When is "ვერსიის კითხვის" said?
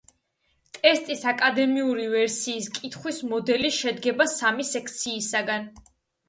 2.13-3.19